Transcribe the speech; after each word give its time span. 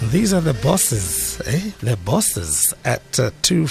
These 0.00 0.32
are 0.32 0.40
the 0.40 0.54
bosses, 0.54 1.40
eh? 1.44 1.72
The 1.80 1.96
bosses 1.96 2.72
at 2.84 3.18
uh, 3.18 3.32
too 3.42 3.66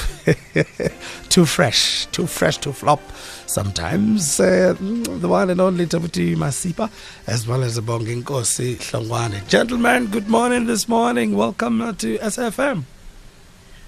too 1.30 1.46
fresh, 1.46 2.06
too 2.08 2.28
fresh 2.28 2.58
to 2.58 2.74
flop. 2.74 3.00
Sometimes 3.46 4.38
uh, 4.38 4.76
the 4.78 5.28
one 5.30 5.50
and 5.50 5.62
only 5.62 5.86
Tabudi 5.86 6.36
Masipa, 6.36 6.92
as 7.28 7.48
well 7.48 7.64
as 7.64 7.76
the 7.76 7.82
Bonginkosi 7.82 8.76
Hlongwane. 8.76 9.48
Gentlemen, 9.48 10.08
good 10.08 10.28
morning 10.28 10.66
this 10.66 10.90
morning. 10.90 11.34
Welcome 11.34 11.82
uh, 11.82 11.94
to 11.94 12.18
SFM. 12.18 12.84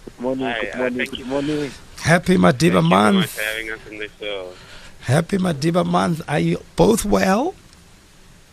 Good 0.06 0.20
morning, 0.22 0.46
Hi, 0.46 0.62
good 0.62 0.74
uh, 0.74 0.78
morning, 0.78 0.98
thank 0.98 1.18
good 1.18 1.28
morning. 1.28 1.72
Happy 1.98 2.38
Madiba 2.38 2.60
Thank 2.60 2.74
you 2.74 2.82
month. 2.82 3.30
for 3.32 3.42
having 3.42 3.72
us 3.72 3.80
on 3.92 3.98
the 3.98 4.10
show. 4.18 4.54
Happy 5.02 5.38
Madiba 5.38 5.86
month. 5.86 6.22
Are 6.30 6.40
you 6.40 6.64
both 6.78 7.04
well? 7.04 7.54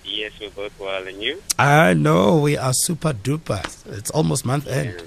Yes, 0.07 0.33
we're 0.41 0.51
both 0.51 0.79
well, 0.79 1.07
and 1.07 1.21
you? 1.23 1.43
I 1.59 1.93
know 1.95 2.39
we 2.39 2.57
are 2.57 2.73
super 2.73 3.13
duper. 3.13 3.61
It's 3.99 4.11
almost 4.13 4.45
month 4.47 4.67
end. 4.69 5.03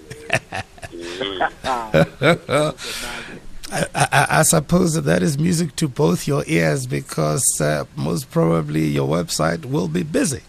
Mm. 0.92 1.64
I, 3.72 3.86
I, 3.94 4.28
I 4.40 4.42
suppose 4.44 4.94
that, 4.96 5.02
that 5.02 5.22
is 5.24 5.38
music 5.38 5.76
to 5.78 5.88
both 5.88 6.28
your 6.28 6.44
ears 6.48 6.88
because 6.88 7.46
uh, 7.62 7.86
most 7.96 8.30
probably 8.32 8.86
your 8.86 9.08
website 9.08 9.66
will 9.66 9.88
be 9.88 10.04
busy. 10.04 10.42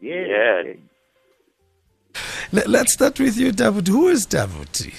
yeah. 0.00 0.62
Yeah. 0.62 0.72
Let, 2.52 2.68
let's 2.68 2.92
start 2.94 3.20
with 3.20 3.36
you, 3.36 3.52
Davut. 3.52 3.86
Who 3.86 4.08
is 4.08 4.26
Davuti? 4.26 4.92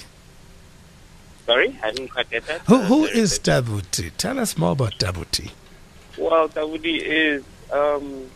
Sorry, 1.44 1.78
I 1.82 1.90
didn't 1.90 2.08
quite 2.08 2.30
get 2.30 2.46
that. 2.46 2.62
Who, 2.62 2.76
Uh, 2.76 2.82
who 2.86 3.06
sorry, 3.06 3.18
is. 3.18 3.38
Davuti? 3.38 4.10
Tell 4.16 4.38
us 4.38 4.56
more 4.56 4.72
about 4.72 4.94
Davuti. 4.98 5.50
Well, 6.16 6.48
Dawudi 6.48 7.02
is, 7.02 7.44
um, 7.70 8.30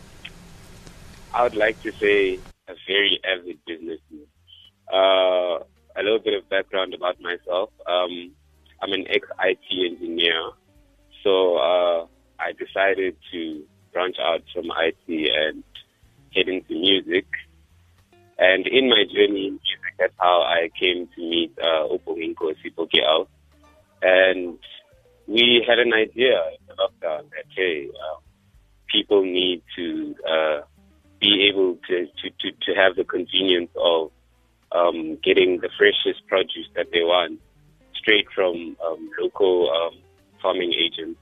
I 1.33 1.43
would 1.43 1.55
like 1.55 1.79
to 1.81 1.91
say, 2.01 2.41
a 2.67 2.73
very 2.87 3.19
avid 3.23 3.59
businessman. 3.65 4.27
Uh, 4.91 5.63
a 5.97 6.01
little 6.03 6.19
bit 6.19 6.33
of 6.33 6.47
background 6.49 6.93
about 6.93 7.19
myself. 7.19 7.69
Um, 7.87 8.31
I'm 8.81 8.93
an 8.93 9.05
ex-IT 9.09 9.91
engineer, 9.91 10.51
so 11.23 11.57
uh, 11.57 12.05
I 12.39 12.51
decided 12.53 13.17
to 13.31 13.63
branch 13.91 14.17
out 14.21 14.43
from 14.53 14.65
IT 14.65 15.07
and 15.07 15.63
head 16.35 16.47
into 16.47 16.73
music. 16.73 17.25
And 18.37 18.67
in 18.67 18.89
my 18.89 19.03
journey 19.11 19.47
in 19.47 19.53
music, 19.53 19.93
that's 19.97 20.13
how 20.19 20.43
I 20.43 20.69
came 20.79 21.07
to 21.15 21.21
meet 21.21 21.57
uh, 21.59 21.87
Opohinko 21.89 22.53
Sipokeao. 22.61 23.27
And 24.03 24.59
we 25.27 25.65
had 25.67 25.79
an 25.79 25.93
idea 25.93 26.39
in 26.59 26.67
the 26.67 26.73
lockdown 26.75 27.29
that, 27.31 27.45
hey, 27.55 27.87
uh, 27.87 28.19
people 28.91 29.23
need 29.23 29.63
to 29.75 30.15
uh, 30.29 30.61
be 31.19 31.49
able 31.51 31.77
to, 31.87 32.05
to, 32.05 32.29
to, 32.39 32.51
to 32.65 32.73
have 32.75 32.95
the 32.95 33.03
convenience 33.03 33.71
of 33.75 34.11
um, 34.71 35.17
getting 35.23 35.59
the 35.61 35.69
freshest 35.77 36.25
produce 36.27 36.67
that 36.75 36.87
they 36.91 37.01
want 37.01 37.39
straight 37.95 38.27
from 38.33 38.77
um, 38.85 39.09
local 39.19 39.69
um, 39.71 39.99
farming 40.41 40.73
agents 40.73 41.19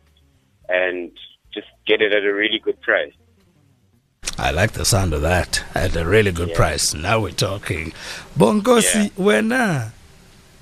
and 0.68 1.12
just 1.54 1.68
get 1.88 2.02
it 2.02 2.14
at 2.14 2.24
a 2.24 2.34
really 2.34 2.60
good 2.60 2.80
price. 2.82 3.14
I 4.38 4.52
like 4.52 4.74
the 4.74 4.84
sound 4.84 5.14
of 5.14 5.22
that 5.22 5.64
at 5.74 5.96
a 5.96 6.06
really 6.06 6.32
good 6.32 6.50
Yeah. 6.50 6.56
price. 6.56 6.94
Now 6.94 7.22
we're 7.22 7.32
talking. 7.32 7.94
Bongosi, 8.38 9.12
wena. 9.12 9.92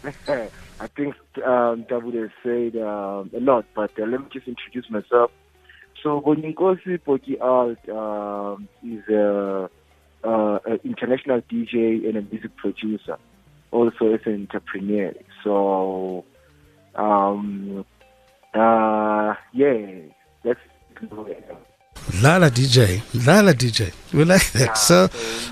I 0.80 0.88
think 0.88 1.16
um, 1.46 1.86
David 1.88 2.16
has 2.16 2.30
said 2.44 2.76
um, 2.82 3.32
a 3.34 3.40
lot, 3.40 3.66
but 3.74 3.92
uh, 3.98 4.06
let 4.06 4.20
me 4.20 4.28
just 4.32 4.48
introduce 4.48 4.90
myself. 4.90 5.32
So, 6.04 6.20
Bonginkosi 6.20 7.00
Poki 7.00 7.40
Alt 7.40 7.80
um, 7.88 8.68
is 8.84 9.08
a, 9.08 9.70
uh, 10.22 10.60
an 10.66 10.80
international 10.84 11.40
DJ 11.50 12.06
and 12.06 12.18
a 12.18 12.22
music 12.22 12.54
producer, 12.58 13.18
also 13.72 14.14
as 14.14 14.20
an 14.26 14.34
entrepreneur. 14.52 15.14
So, 15.46 16.26
um, 16.96 17.86
uh, 18.54 19.34
yeah, 19.54 20.02
that's 20.44 20.60
Lala 22.22 22.50
DJ. 22.50 23.02
Lala 23.26 23.54
DJ. 23.54 23.94
We 24.14 24.26
like 24.26 24.52
that. 24.52 24.78
So 24.78 25.08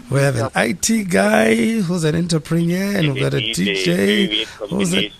we 0.09 0.19
have 0.19 0.35
an 0.35 0.49
IT 0.55 1.09
guy 1.09 1.79
who's 1.79 2.03
an 2.03 2.15
entrepreneur 2.15 2.97
and 2.97 3.13
we've 3.13 3.23
got 3.23 3.33
a 3.33 3.37
DJ 3.37 4.45
who's 4.69 4.93
a 4.93 5.11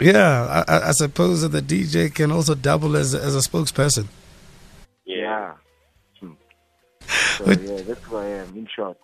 Yeah, 0.00 0.64
I- 0.68 0.74
I, 0.76 0.88
I 0.88 0.92
suppose 0.92 1.42
that 1.42 1.48
the 1.48 1.60
DJ 1.62 2.14
can 2.14 2.30
also 2.30 2.54
double 2.54 2.96
as, 2.96 3.14
as 3.14 3.34
a 3.34 3.40
spokesperson. 3.40 4.06
Yeah. 5.04 5.16
yeah. 5.16 5.54
Hmm. 6.20 6.32
So, 7.36 7.50
yeah, 7.50 7.82
that's 7.82 8.04
who 8.04 8.16
I 8.16 8.26
am, 8.26 8.56
in 8.56 8.68
short. 8.74 8.96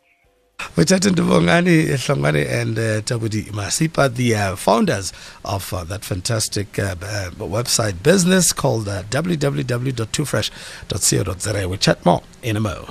We're 0.77 0.85
chatting 0.85 1.15
to 1.17 1.23
Bongani 1.23 1.87
Hlongwane 1.89 2.49
and 2.51 2.79
uh, 2.79 3.01
Tabudi 3.03 3.51
Masipa, 3.51 4.09
the 4.15 4.35
uh, 4.35 4.57
founders 4.57 5.13
of 5.45 5.73
uh, 5.75 5.85
that 5.85 6.05
fantastic 6.05 6.79
uh, 6.79 6.95
uh, 7.03 7.31
website 7.39 8.03
business 8.03 8.53
called 8.53 8.89
uh, 8.89 9.03
www.twofresh.co.za. 9.05 11.69
We'll 11.69 11.79
chat 11.79 12.05
more 12.07 12.23
in 12.43 12.57
a 12.57 12.61
mo. 12.61 12.87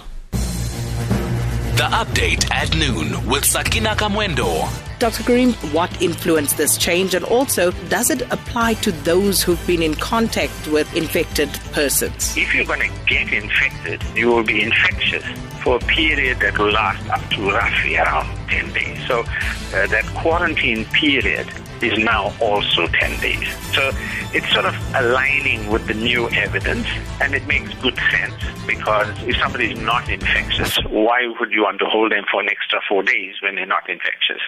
The 1.75 1.89
update 1.89 2.51
at 2.51 2.75
noon 2.77 3.27
with 3.27 3.43
Sakina 3.43 3.95
Kamwendo. 3.95 4.69
Dr. 4.99 5.23
Karim, 5.23 5.53
what 5.73 5.89
influenced 6.03 6.55
this 6.55 6.77
change? 6.77 7.15
And 7.15 7.25
also, 7.25 7.71
does 7.89 8.11
it 8.11 8.21
apply 8.31 8.75
to 8.75 8.91
those 8.91 9.41
who've 9.41 9.65
been 9.65 9.81
in 9.81 9.95
contact 9.95 10.67
with 10.67 10.95
infected 10.95 11.49
persons? 11.71 12.37
if 12.37 12.53
you're 12.53 12.65
going 12.65 12.81
to 12.81 13.05
get 13.07 13.33
infected, 13.33 14.03
you 14.15 14.27
will 14.27 14.43
be 14.43 14.61
infectious 14.61 15.25
for 15.63 15.77
a 15.77 15.79
period 15.79 16.39
that 16.41 16.59
will 16.59 16.71
last 16.71 17.09
up 17.09 17.27
to 17.31 17.49
roughly 17.49 17.97
around 17.97 18.27
10 18.49 18.71
days. 18.73 19.07
So 19.07 19.21
uh, 19.21 19.87
that 19.87 20.05
quarantine 20.15 20.85
period 20.85 21.47
is 21.83 21.97
now 22.03 22.33
also 22.39 22.87
10 22.87 23.19
days. 23.19 23.47
So 23.73 23.91
it's 24.33 24.51
sort 24.51 24.65
of 24.65 24.75
aligning 24.95 25.69
with 25.69 25.85
the 25.87 25.93
new 25.93 26.29
evidence 26.29 26.87
and 27.21 27.33
it 27.33 27.45
makes 27.47 27.73
good 27.75 27.97
sense 28.11 28.33
because 28.65 29.07
if 29.23 29.35
somebody 29.37 29.71
is 29.73 29.79
not 29.79 30.09
infectious, 30.09 30.77
why 30.89 31.27
would 31.39 31.51
you 31.51 31.63
want 31.63 31.79
to 31.79 31.85
hold 31.85 32.11
them 32.11 32.23
for 32.31 32.41
an 32.41 32.49
extra 32.49 32.79
four 32.87 33.03
days 33.03 33.35
when 33.41 33.55
they're 33.55 33.65
not 33.65 33.89
infectious? 33.89 34.41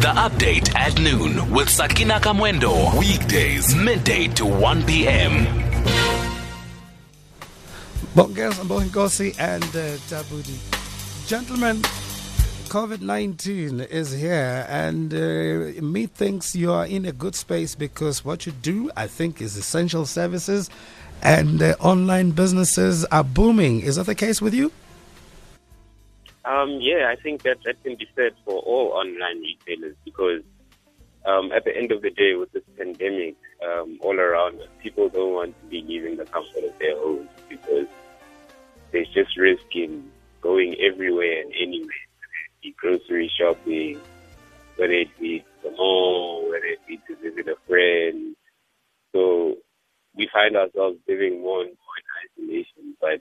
The 0.00 0.12
update 0.16 0.74
at 0.74 0.98
noon 0.98 1.50
with 1.50 1.68
Sakina 1.68 2.20
Kamwendo. 2.20 2.98
Weekdays, 2.98 3.74
midday 3.74 4.28
to 4.28 4.46
1 4.46 4.84
p.m. 4.84 5.44
Bongers 8.14 8.58
and 8.60 8.70
Bongosi 8.70 9.38
and 9.38 9.62
uh, 9.62 9.96
Tabudi. 10.08 10.58
Gentlemen, 11.28 11.82
COVID 12.70 13.00
19 13.00 13.80
is 13.80 14.12
here, 14.12 14.64
and 14.68 15.12
uh, 15.12 15.82
me 15.82 16.06
thinks 16.06 16.54
you 16.54 16.70
are 16.70 16.86
in 16.86 17.04
a 17.04 17.10
good 17.10 17.34
space 17.34 17.74
because 17.74 18.24
what 18.24 18.46
you 18.46 18.52
do, 18.52 18.92
I 18.96 19.08
think, 19.08 19.40
is 19.40 19.56
essential 19.56 20.06
services 20.06 20.70
and 21.20 21.60
uh, 21.60 21.74
online 21.80 22.30
businesses 22.30 23.04
are 23.06 23.24
booming. 23.24 23.80
Is 23.80 23.96
that 23.96 24.06
the 24.06 24.14
case 24.14 24.40
with 24.40 24.54
you? 24.54 24.70
Um, 26.44 26.78
yeah, 26.80 27.08
I 27.10 27.16
think 27.20 27.42
that 27.42 27.58
that 27.64 27.82
can 27.82 27.96
be 27.96 28.06
said 28.14 28.34
for 28.44 28.60
all 28.60 28.92
online 28.92 29.40
retailers 29.40 29.96
because 30.04 30.42
um, 31.26 31.50
at 31.50 31.64
the 31.64 31.76
end 31.76 31.90
of 31.90 32.02
the 32.02 32.10
day, 32.10 32.36
with 32.36 32.52
this 32.52 32.62
pandemic 32.78 33.34
um, 33.66 33.98
all 34.00 34.20
around 34.20 34.60
people 34.80 35.08
don't 35.08 35.34
want 35.34 35.60
to 35.60 35.66
be 35.66 35.82
leaving 35.82 36.18
the 36.18 36.24
comfort 36.24 36.62
of 36.62 36.78
their 36.78 36.96
homes 36.98 37.30
because 37.48 37.88
there's 38.92 39.08
just 39.08 39.36
risk 39.36 39.74
in 39.74 40.08
going 40.40 40.76
everywhere 40.80 41.40
and 41.42 41.52
anywhere, 41.60 42.06
grocery 42.78 43.30
shopping, 43.38 44.00
whether 44.76 44.92
it 44.92 45.08
be 45.18 45.44
the 45.62 45.70
mall, 45.70 46.48
whether 46.48 46.64
it 46.64 46.78
be 46.86 46.98
to 47.08 47.16
visit 47.16 47.48
a 47.48 47.56
friend. 47.68 48.36
So 49.12 49.56
we 50.16 50.28
find 50.32 50.56
ourselves 50.56 50.98
living 51.08 51.42
more 51.42 51.62
and 51.62 51.70
more 51.70 51.96
in 51.98 52.48
isolation, 52.48 52.96
but 53.00 53.20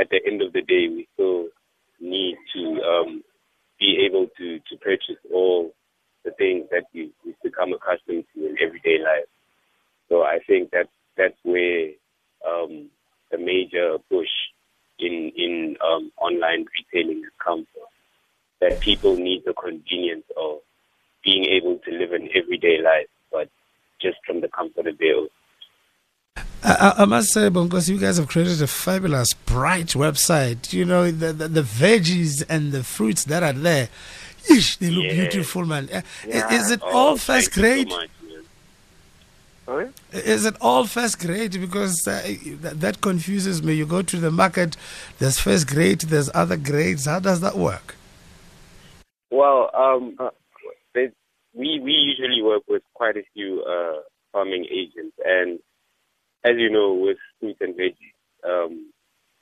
at 0.00 0.08
the 0.10 0.20
end 0.26 0.42
of 0.42 0.52
the 0.52 0.62
day, 0.62 0.88
we 0.88 1.08
still 1.14 1.48
need 2.00 2.36
to 2.54 2.82
um, 2.82 3.22
be 3.78 4.06
able 4.06 4.26
to, 4.38 4.58
to 4.58 4.76
purchase 4.80 5.20
all 5.32 5.72
the 6.24 6.30
things 6.32 6.66
that 6.70 6.84
we, 6.94 7.12
we've 7.24 7.34
become 7.42 7.72
accustomed 7.72 8.24
to 8.34 8.46
in 8.46 8.56
everyday 8.64 9.02
life. 9.02 9.28
So 10.08 10.22
I 10.22 10.38
think 10.46 10.70
that 10.70 10.88
that's 11.16 11.38
where 11.42 11.90
um, 12.46 12.90
the 13.30 13.38
major 13.38 13.98
push 14.10 14.28
in 14.98 15.32
in 15.36 15.76
um, 15.84 16.12
online 16.20 16.64
retailing 16.76 17.22
has 17.22 17.32
come 17.44 17.66
from. 17.72 17.91
That 18.62 18.78
people 18.80 19.16
need 19.16 19.40
the 19.44 19.54
convenience 19.54 20.24
of 20.36 20.58
being 21.24 21.44
able 21.56 21.74
to 21.84 21.90
live 22.00 22.12
an 22.12 22.28
everyday 22.40 22.76
life, 22.80 23.08
but 23.32 23.48
just 24.00 24.18
from 24.26 24.40
the 24.40 24.48
comfort 24.48 24.86
of 24.86 24.96
their 24.98 25.16
own. 25.16 25.28
I, 26.70 26.72
I 26.96 27.02
I 27.02 27.04
must 27.06 27.32
say, 27.32 27.50
Bongos, 27.50 27.88
you 27.88 27.98
guys 27.98 28.18
have 28.18 28.28
created 28.28 28.62
a 28.62 28.68
fabulous, 28.68 29.34
bright 29.34 29.88
website. 30.04 30.72
You 30.72 30.84
know, 30.84 31.10
the, 31.10 31.32
the, 31.32 31.48
the 31.48 31.62
veggies 31.62 32.44
and 32.48 32.70
the 32.70 32.84
fruits 32.84 33.24
that 33.24 33.42
are 33.42 33.52
there, 33.52 33.88
Yeesh, 34.48 34.78
they 34.78 34.90
look 34.90 35.06
Yeah. 35.06 35.20
beautiful, 35.22 35.64
man. 35.72 35.88
Yeah. 35.92 36.02
Is 36.58 36.70
it 36.70 36.80
Oh, 36.84 36.96
all 36.98 37.16
first 37.16 37.48
you 37.48 37.52
so 37.54 37.60
grade? 37.62 37.88
much. 37.88 38.10
Sorry? 39.66 39.88
Is 40.12 40.44
it 40.44 40.56
all 40.60 40.84
first 40.86 41.18
grade? 41.20 41.52
Because 41.52 42.06
uh, 42.06 42.20
that, 42.60 42.80
that 42.80 43.00
confuses 43.00 43.60
me. 43.62 43.74
You 43.74 43.86
go 43.86 44.02
to 44.02 44.16
the 44.18 44.30
market, 44.30 44.76
there's 45.18 45.38
first 45.40 45.66
grade, 45.68 46.00
there's 46.02 46.30
other 46.34 46.56
grades. 46.56 47.06
How 47.06 47.18
does 47.20 47.40
that 47.40 47.56
work? 47.56 47.96
Well, 49.32 49.70
um, 49.74 50.18
there's- 50.94 51.14
we 51.54 51.80
we 51.80 51.92
usually 51.92 52.42
work 52.42 52.64
with 52.68 52.84
quite 52.94 53.16
a 53.18 53.24
few 53.34 53.62
uh, 53.64 54.02
farming 54.32 54.66
agents, 54.70 55.16
and 55.24 55.60
as 56.44 56.56
you 56.58 56.70
know, 56.70 56.94
with 56.94 57.18
fruits 57.40 57.60
and 57.62 57.74
veggies, 57.76 58.16
um, 58.44 58.92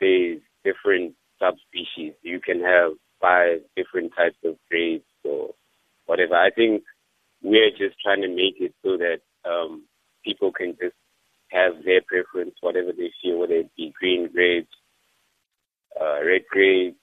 there's 0.01 0.43
different 0.65 1.17
subspecies. 1.41 2.15
You 2.23 2.41
can 2.41 2.61
have 2.63 2.93
five 3.21 3.63
different 3.77 4.15
types 4.17 4.39
of 4.45 4.59
grades 4.71 5.05
or 5.25 5.55
whatever. 6.07 6.37
I 6.37 6.51
think 6.51 6.85
we're 7.43 7.71
just 7.73 8.01
trying 8.01 8.23
to 8.23 8.29
make 8.29 8.61
it 8.61 8.75
so 8.85 8.99
that 8.99 9.21
um, 9.45 9.87
people 10.25 10.53
can 10.53 10.77
just 10.83 10.97
have 11.51 11.85
their 11.85 12.03
preference, 12.03 12.57
whatever 12.63 12.93
they 12.93 13.13
feel, 13.23 13.39
whether 13.41 13.55
it 13.57 13.71
be 13.77 13.93
green 13.99 14.29
grades, 14.33 14.69
uh, 16.01 16.25
red 16.25 16.43
grades, 16.51 16.99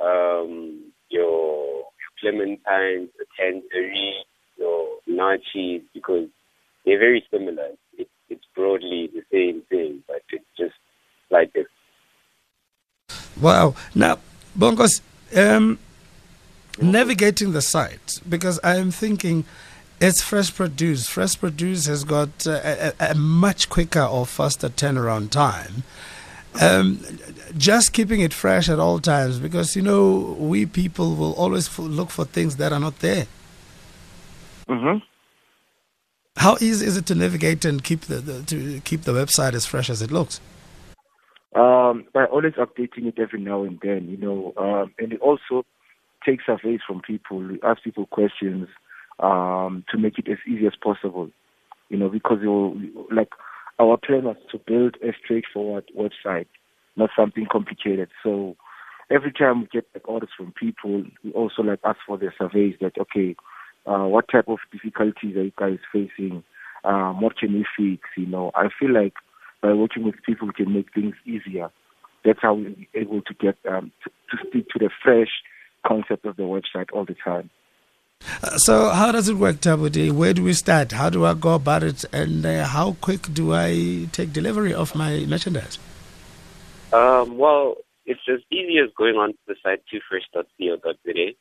um, 0.00 0.91
your 1.12 1.84
clementines, 2.22 3.08
the 3.18 3.26
tangerine, 3.38 4.24
your 4.58 4.88
naartjies, 5.08 5.82
because 5.94 6.28
they're 6.84 6.98
very 6.98 7.24
similar. 7.30 7.68
It's, 7.98 8.10
it's 8.28 8.44
broadly 8.54 9.10
the 9.12 9.22
same 9.30 9.62
thing, 9.68 10.02
but 10.06 10.22
it's 10.30 10.44
just 10.58 10.74
like 11.30 11.52
this. 11.52 11.66
Wow. 13.40 13.74
Now, 13.94 14.18
Bongos, 14.58 15.00
um, 15.36 15.78
navigating 16.80 17.52
the 17.52 17.62
site, 17.62 18.20
because 18.28 18.58
I 18.64 18.76
am 18.76 18.90
thinking 18.90 19.44
it's 20.00 20.20
fresh 20.20 20.54
produce. 20.54 21.08
Fresh 21.08 21.38
produce 21.38 21.86
has 21.86 22.04
got 22.04 22.46
uh, 22.46 22.60
a, 22.64 22.92
a, 23.00 23.10
a 23.10 23.14
much 23.14 23.68
quicker 23.68 24.02
or 24.02 24.26
faster 24.26 24.68
turnaround 24.68 25.30
time. 25.30 25.84
Um, 26.60 27.00
just 27.56 27.92
keeping 27.92 28.20
it 28.20 28.34
fresh 28.34 28.68
at 28.68 28.78
all 28.78 28.98
times, 28.98 29.38
because 29.38 29.74
you 29.74 29.82
know 29.82 30.36
we 30.38 30.66
people 30.66 31.14
will 31.14 31.32
always 31.32 31.68
f- 31.68 31.78
look 31.78 32.10
for 32.10 32.24
things 32.24 32.56
that 32.56 32.72
are 32.72 32.80
not 32.80 32.98
there. 32.98 33.26
Mm-hmm. 34.68 34.98
How 36.36 36.56
easy 36.60 36.86
is 36.86 36.96
it 36.96 37.06
to 37.06 37.14
navigate 37.14 37.64
and 37.64 37.82
keep 37.82 38.02
the, 38.02 38.16
the 38.16 38.42
to 38.42 38.80
keep 38.80 39.02
the 39.02 39.12
website 39.12 39.54
as 39.54 39.64
fresh 39.66 39.88
as 39.88 40.02
it 40.02 40.10
looks? 40.10 40.40
Um, 41.54 42.06
by 42.14 42.24
always 42.24 42.54
updating 42.54 43.06
it 43.06 43.18
every 43.18 43.40
now 43.40 43.62
and 43.62 43.78
then, 43.82 44.08
you 44.08 44.16
know, 44.16 44.54
um, 44.56 44.94
and 44.98 45.12
it 45.12 45.20
also 45.20 45.66
takes 46.24 46.46
surveys 46.46 46.80
from 46.86 47.02
people, 47.02 47.38
we 47.38 47.60
ask 47.62 47.82
people 47.82 48.06
questions 48.06 48.68
um, 49.18 49.84
to 49.90 49.98
make 49.98 50.18
it 50.18 50.28
as 50.28 50.38
easy 50.46 50.66
as 50.66 50.72
possible, 50.82 51.28
you 51.90 51.98
know, 51.98 52.08
because 52.08 52.38
you'll, 52.40 52.80
like 53.10 53.28
our 53.78 53.96
plan 53.96 54.24
was 54.24 54.36
to 54.50 54.58
build 54.58 54.96
a 55.02 55.12
straightforward 55.22 55.90
website, 55.96 56.46
not 56.96 57.10
something 57.16 57.46
complicated. 57.50 58.08
So 58.22 58.56
every 59.10 59.32
time 59.32 59.62
we 59.62 59.66
get 59.72 59.86
like 59.94 60.08
orders 60.08 60.30
from 60.36 60.52
people, 60.52 61.04
we 61.24 61.32
also 61.32 61.62
like 61.62 61.80
ask 61.84 61.98
for 62.06 62.18
their 62.18 62.34
surveys 62.38 62.76
that 62.80 62.98
okay, 62.98 63.36
uh, 63.86 64.04
what 64.04 64.26
type 64.30 64.48
of 64.48 64.58
difficulties 64.70 65.36
are 65.36 65.44
you 65.44 65.52
guys 65.58 65.78
facing? 65.92 66.42
Um, 66.84 67.20
what 67.20 67.36
can 67.36 67.52
fix? 67.76 68.02
You 68.16 68.26
know, 68.26 68.50
I 68.54 68.68
feel 68.78 68.92
like 68.92 69.14
by 69.62 69.72
working 69.72 70.04
with 70.04 70.16
people, 70.26 70.48
we 70.48 70.64
can 70.64 70.74
make 70.74 70.92
things 70.92 71.14
easier. 71.24 71.70
That's 72.24 72.40
how 72.42 72.54
we're 72.54 72.74
able 72.94 73.22
to 73.22 73.34
get 73.34 73.56
um, 73.68 73.92
to, 74.04 74.10
to 74.10 74.48
stick 74.48 74.68
to 74.70 74.78
the 74.78 74.90
fresh 75.02 75.28
concept 75.86 76.24
of 76.24 76.36
the 76.36 76.42
website 76.42 76.92
all 76.92 77.04
the 77.04 77.16
time. 77.24 77.50
Uh, 78.42 78.58
So, 78.58 78.90
how 78.90 79.12
does 79.12 79.28
it 79.28 79.36
work, 79.36 79.56
Tabudi? 79.60 80.10
Where 80.10 80.32
do 80.32 80.42
we 80.42 80.52
start? 80.52 80.92
How 80.92 81.10
do 81.10 81.24
I 81.24 81.34
go 81.34 81.54
about 81.54 81.82
it? 81.82 82.04
And 82.12 82.44
uh, 82.44 82.64
how 82.64 82.96
quick 83.00 83.32
do 83.32 83.54
I 83.54 84.08
take 84.12 84.32
delivery 84.32 84.74
of 84.74 84.94
my 84.94 85.20
merchandise? 85.26 85.78
Um, 86.92 87.38
well, 87.38 87.76
it's 88.04 88.20
as 88.28 88.40
easy 88.50 88.78
as 88.78 88.90
going 88.96 89.16
onto 89.16 89.38
the 89.46 89.54
site 89.62 89.82
twofresh.co.za 89.92 91.34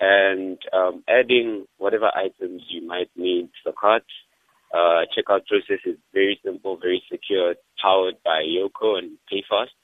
and 0.00 0.58
um, 0.72 1.04
adding 1.08 1.66
whatever 1.78 2.10
items 2.14 2.62
you 2.68 2.86
might 2.86 3.10
need 3.16 3.46
to 3.46 3.70
the 3.70 3.72
cart. 3.72 4.04
Uh, 4.72 5.04
checkout 5.14 5.46
process 5.46 5.80
is 5.84 5.96
very 6.14 6.40
simple, 6.44 6.78
very 6.78 7.02
secure, 7.10 7.54
powered 7.80 8.16
by 8.24 8.42
Yoco 8.42 8.98
and 8.98 9.18
PayFast. 9.30 9.74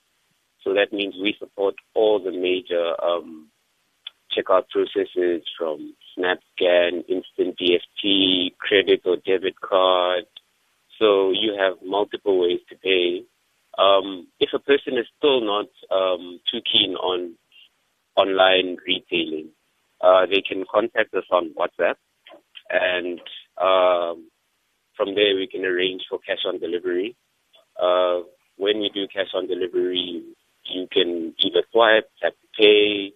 So 0.65 0.75
that 0.75 0.93
means 0.93 1.15
we 1.21 1.35
support 1.39 1.75
all 1.95 2.19
the 2.19 2.33
major 2.33 2.95
um, 3.03 3.49
checkout 4.37 4.69
processes 4.71 5.43
from 5.59 5.95
SnapScan, 6.17 7.05
Instant 7.09 7.57
EFT, 7.61 8.57
credit 8.59 9.03
or 9.05 9.17
debit 9.27 9.61
card. 9.61 10.25
So 10.99 11.31
you 11.31 11.57
have 11.59 11.79
multiple 11.85 12.41
ways 12.41 12.61
to 12.69 12.77
pay. 12.77 13.25
Um, 13.79 14.27
if 14.41 14.51
a 14.53 14.59
person 14.59 14.99
is 14.99 15.07
still 15.17 15.41
not 15.41 15.69
um, 15.91 16.41
too 16.51 16.61
keen 16.71 16.95
on 16.95 17.35
online 18.17 18.77
retailing, 18.85 19.51
uh, 20.01 20.27
they 20.27 20.43
can 20.43 20.65
contact 20.71 21.15
us 21.15 21.25
on 21.31 21.55
WhatsApp, 21.55 21.95
and 22.71 23.21
um, 23.61 24.29
from 24.97 25.15
there 25.15 25.37
we 25.37 25.49
can 25.51 25.65
arrange 25.65 26.03
for 26.11 26.19
cash 26.19 26.45
on 26.47 26.59
delivery. 26.59 27.17
Uh, 27.81 28.21
when 28.57 28.81
we 28.81 28.91
do 28.93 29.07
cash 29.07 29.29
on 29.35 29.47
delivery, 29.47 30.25
you 30.65 30.89
can 30.93 31.35
either 31.39 31.63
swipe, 31.73 32.11
tap 32.21 32.33
to 32.33 32.49
pay. 32.61 33.13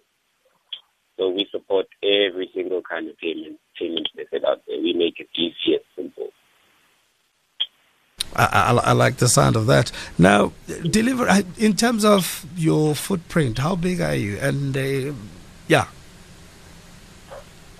So 1.17 1.29
we 1.29 1.47
support 1.51 1.87
every 2.01 2.49
single 2.53 2.81
kind 2.81 3.09
of 3.09 3.17
payment 3.17 3.59
payment 3.79 4.07
method 4.15 4.43
out 4.45 4.61
there. 4.67 4.79
We 4.79 4.93
make 4.93 5.19
it 5.19 5.29
easy 5.35 5.75
and 5.75 5.83
simple. 5.95 6.29
I, 8.35 8.45
I, 8.45 8.89
I 8.89 8.91
like 8.93 9.17
the 9.17 9.27
sound 9.29 9.55
of 9.55 9.67
that. 9.67 9.91
Now, 10.17 10.53
deliver 10.89 11.27
in 11.57 11.75
terms 11.75 12.03
of 12.03 12.45
your 12.55 12.95
footprint. 12.95 13.59
How 13.59 13.75
big 13.75 14.01
are 14.01 14.15
you? 14.15 14.37
And 14.37 14.75
uh, 14.75 15.13
yeah, 15.67 15.85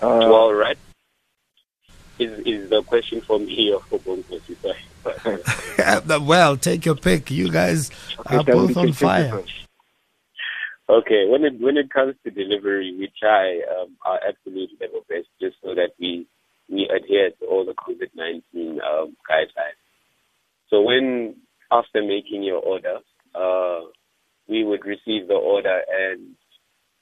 Uh, 0.03 0.27
well, 0.29 0.53
right. 0.53 0.77
Is 2.19 2.37
is 2.45 2.69
the 2.69 2.83
question 2.83 3.21
for 3.21 3.39
me 3.39 3.73
or 3.73 3.79
for 3.81 3.99
Bonkosi? 3.99 4.55
Well, 6.25 6.57
take 6.57 6.85
your 6.85 6.95
pick. 6.95 7.31
You 7.31 7.49
guys 7.49 7.89
are 8.27 8.43
then 8.43 8.55
both 8.55 8.77
on 8.77 8.87
take 8.87 8.95
fire. 8.95 9.43
Okay, 10.89 11.25
when 11.29 11.45
it 11.45 11.61
when 11.61 11.77
it 11.77 11.89
comes 11.93 12.15
to 12.23 12.31
delivery, 12.31 12.93
we 12.99 13.09
try 13.17 13.61
um, 13.71 13.95
our 14.05 14.19
absolute 14.27 14.69
level 14.81 15.01
best 15.07 15.27
just 15.39 15.55
so 15.63 15.73
that 15.73 15.91
we 15.97 16.27
we 16.69 16.89
adhere 16.93 17.31
to 17.39 17.45
all 17.45 17.65
the 17.65 17.73
COVID 17.73 18.11
nineteen 18.15 18.81
um, 18.81 19.15
guidelines. 19.29 19.79
So 20.69 20.81
when 20.81 21.35
after 21.71 22.01
making 22.01 22.43
your 22.43 22.59
order, 22.59 22.97
uh, 23.33 23.87
we 24.49 24.65
would 24.65 24.85
receive 24.85 25.29
the 25.29 25.35
order, 25.35 25.81
and 25.89 26.35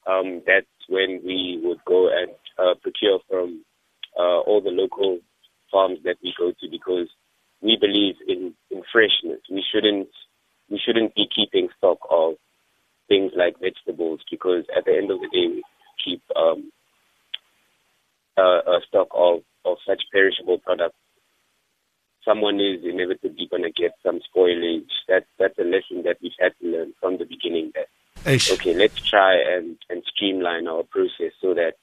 um, 0.06 0.44
that's 0.46 0.68
when 0.88 1.22
we 1.26 1.60
would 1.64 1.84
go 1.86 2.08
and 2.08 2.32
uh, 2.60 2.76
procure 2.84 3.20
from 3.28 3.64
uh, 4.16 4.42
all 4.46 4.62
the 4.62 4.70
local 4.70 5.20
farms 5.72 6.00
that 6.04 6.18
we 6.24 6.36
go 6.38 6.52
to 6.52 6.70
because 6.70 7.08
we 7.62 7.78
believe 7.80 8.16
in, 8.28 8.54
in 8.70 8.84
freshness. 8.92 9.42
We 9.50 9.64
shouldn't 9.74 10.10
we 10.70 10.80
shouldn't 10.86 11.16
be 11.16 11.28
keeping 11.36 11.70
stock 11.78 11.98
of 12.10 12.36
things 13.08 13.34
like 13.36 13.60
vegetables 13.60 14.22
because 14.32 14.64
at 14.76 14.86
the 14.86 14.96
end 14.96 15.12
of 15.12 15.20
the 15.20 15.28
day 15.28 15.48
we 15.48 15.64
keep 16.04 16.22
um, 16.34 16.72
a, 18.38 18.42
a 18.42 18.80
stock 18.88 19.10
of, 19.14 19.42
of 19.66 19.78
such 19.86 20.02
perishable 20.14 20.60
products. 20.60 20.96
Someone 22.24 22.51
is 22.62 22.84
inevitably 22.84 23.48
going 23.50 23.64
to 23.64 23.72
get 23.72 23.92
some 24.04 24.20
spoilage. 24.20 24.90
That, 25.08 25.26
that's 25.40 25.58
a 25.60 25.64
lesson 25.64 26.04
that 26.04 26.18
we've 26.22 26.32
had 26.40 26.54
to 26.62 26.68
learn 26.68 26.94
from 27.00 27.18
the 27.18 27.26
beginning 27.26 27.72
that 27.76 27.88
Eish. 28.24 28.52
okay, 28.54 28.74
let's 28.76 29.00
try 29.02 29.36
and, 29.36 29.78
and 29.90 30.04
streamline 30.14 30.68
our 30.68 30.84
process 30.84 31.34
so 31.42 31.54
that 31.54 31.76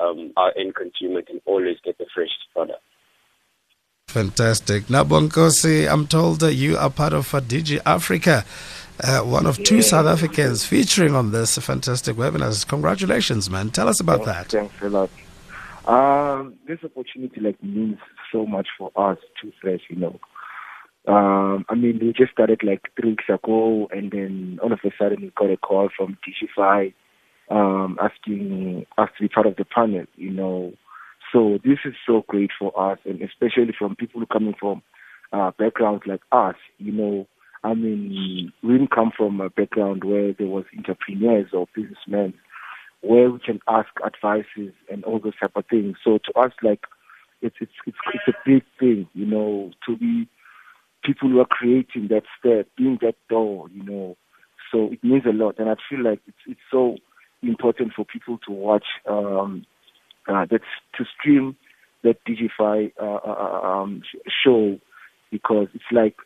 um, 0.00 0.32
our 0.36 0.52
end 0.56 0.74
consumer 0.74 1.22
can 1.22 1.40
always 1.44 1.76
get 1.84 1.98
the 1.98 2.06
fresh 2.14 2.30
product. 2.52 2.80
Fantastic. 4.08 4.88
Now, 4.88 5.04
Bonkosi, 5.04 5.90
I'm 5.90 6.06
told 6.06 6.40
that 6.40 6.54
you 6.54 6.76
are 6.76 6.90
part 6.90 7.12
of 7.12 7.30
Digify 7.30 7.80
Africa, 7.84 8.44
uh, 9.02 9.20
one 9.20 9.46
of 9.46 9.62
two 9.64 9.82
South 9.82 10.06
Africans 10.06 10.64
featuring 10.64 11.14
on 11.14 11.32
this 11.32 11.58
fantastic 11.58 12.16
webinar. 12.16 12.66
Congratulations, 12.68 13.50
man. 13.50 13.70
Tell 13.70 13.88
us 13.88 14.00
about 14.00 14.24
that. 14.24 14.48
Thanks 14.48 14.74
a 14.82 14.88
lot. 14.88 15.10
Um, 15.86 16.33
this 16.74 16.90
opportunity 16.90 17.40
like 17.40 17.62
means 17.62 17.98
so 18.32 18.46
much 18.46 18.68
for 18.78 18.90
us, 18.96 19.18
Two 19.40 19.52
Fresh, 19.60 19.82
you 19.88 19.96
know. 19.96 20.18
Um, 21.06 21.64
I 21.68 21.74
mean, 21.74 21.98
we 22.00 22.12
just 22.16 22.32
started 22.32 22.62
like 22.62 22.80
three 22.98 23.10
weeks 23.10 23.24
ago, 23.28 23.88
and 23.90 24.10
then 24.10 24.58
all 24.62 24.72
of 24.72 24.80
a 24.84 24.90
sudden 24.98 25.20
we 25.20 25.32
got 25.36 25.50
a 25.50 25.56
call 25.56 25.90
from 25.96 26.16
Digify 26.26 26.92
um, 27.50 27.98
asking 28.00 28.86
us 28.96 29.10
to 29.16 29.22
be 29.22 29.28
part 29.28 29.46
of 29.46 29.56
the 29.56 29.64
panel, 29.64 30.06
you 30.16 30.30
know. 30.30 30.72
So 31.32 31.58
this 31.64 31.78
is 31.84 31.94
so 32.06 32.24
great 32.26 32.50
for 32.58 32.72
us, 32.78 32.98
and 33.04 33.20
especially 33.20 33.74
from 33.78 33.96
people 33.96 34.24
coming 34.32 34.54
from 34.58 34.82
uh, 35.32 35.50
backgrounds 35.58 36.04
like 36.06 36.22
us, 36.32 36.56
you 36.78 36.92
know. 36.92 37.26
I 37.62 37.74
mean, 37.74 38.52
we 38.62 38.72
didn't 38.72 38.90
come 38.94 39.10
from 39.16 39.40
a 39.40 39.50
background 39.50 40.04
where 40.04 40.32
there 40.32 40.46
was 40.46 40.64
entrepreneurs 40.76 41.48
or 41.52 41.66
businessmen 41.74 42.34
where 43.04 43.30
we 43.30 43.38
can 43.38 43.60
ask 43.68 43.88
advices 44.04 44.72
and 44.90 45.04
all 45.04 45.18
those 45.18 45.36
type 45.40 45.52
of 45.56 45.66
things. 45.66 45.96
So 46.02 46.18
to 46.18 46.40
us, 46.40 46.52
like, 46.62 46.80
it's 47.42 47.56
it's 47.60 47.72
it's, 47.86 47.96
it's 48.14 48.28
a 48.28 48.48
big 48.48 48.62
thing, 48.80 49.08
you 49.14 49.26
know, 49.26 49.72
to 49.86 49.96
be 49.96 50.28
people 51.04 51.28
who 51.28 51.40
are 51.40 51.46
creating 51.46 52.08
that 52.08 52.22
step, 52.38 52.68
being 52.76 52.98
that 53.02 53.16
door, 53.28 53.68
you 53.72 53.82
know. 53.82 54.16
So 54.72 54.90
it 54.92 55.04
means 55.04 55.24
a 55.26 55.32
lot, 55.32 55.58
and 55.58 55.68
I 55.68 55.74
feel 55.88 56.02
like 56.02 56.20
it's 56.26 56.38
it's 56.46 56.60
so 56.70 56.96
important 57.42 57.92
for 57.94 58.04
people 58.04 58.38
to 58.46 58.52
watch 58.52 58.86
um, 59.08 59.66
uh, 60.26 60.46
that's 60.50 60.64
to 60.96 61.04
stream 61.18 61.56
that 62.02 62.16
Digify 62.24 62.92
uh, 63.00 63.04
uh, 63.04 63.60
uh, 63.62 63.68
um, 63.68 64.02
show 64.44 64.78
because 65.30 65.68
it's 65.74 65.84
like 65.92 66.16